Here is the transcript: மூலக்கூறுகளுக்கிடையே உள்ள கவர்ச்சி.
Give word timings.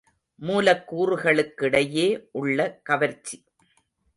மூலக்கூறுகளுக்கிடையே 0.41 2.07
உள்ள 2.31 2.79
கவர்ச்சி. 2.83 3.37